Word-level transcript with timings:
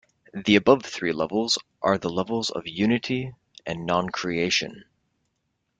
The 0.33 0.55
above 0.55 0.83
three 0.83 1.13
levels 1.13 1.59
are 1.83 1.99
the 1.99 2.09
levels 2.09 2.49
of 2.49 2.63
Unity 2.65 3.35
and 3.67 3.85
non-creation. 3.85 4.85